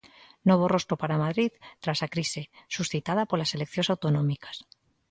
Novo 0.49 0.65
rostro 0.73 0.95
para 1.01 1.21
Madrid 1.25 1.51
tras 1.83 1.99
a 2.01 2.11
crise 2.13 2.41
suscitada 2.75 3.27
polas 3.31 3.53
eleccións 3.57 3.91
autonómicas. 3.93 4.57